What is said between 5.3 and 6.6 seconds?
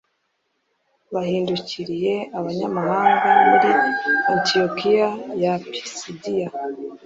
ya Pisidiya,